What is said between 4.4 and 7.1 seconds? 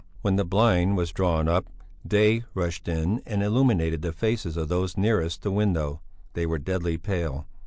of those nearest the window; they were deadly